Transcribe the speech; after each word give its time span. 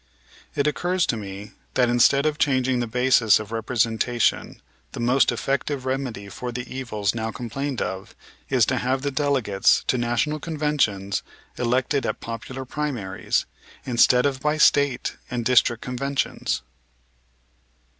It 0.55 0.65
occurs 0.65 1.05
to 1.05 1.15
me 1.15 1.51
that 1.75 1.87
instead 1.87 2.25
of 2.25 2.39
changing 2.39 2.79
the 2.79 2.87
basis 2.87 3.39
of 3.39 3.51
representation 3.51 4.59
the 4.93 4.99
most 4.99 5.31
effective 5.31 5.85
remedy 5.85 6.27
for 6.27 6.51
the 6.51 6.67
evils 6.75 7.13
now 7.13 7.29
complained 7.29 7.83
of 7.83 8.15
is 8.49 8.65
to 8.65 8.77
have 8.77 9.03
the 9.03 9.11
delegates 9.11 9.83
to 9.85 9.99
National 9.99 10.39
Conventions 10.39 11.21
elected 11.55 12.07
at 12.07 12.19
popular 12.19 12.65
primaries, 12.65 13.45
instead 13.85 14.25
of 14.25 14.39
by 14.39 14.57
State 14.57 15.17
and 15.29 15.45
district 15.45 15.83
conventions. 15.83 16.63